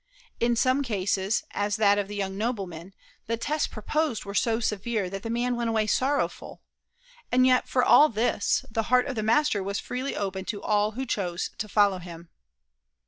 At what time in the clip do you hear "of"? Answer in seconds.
1.99-2.07, 9.05-9.13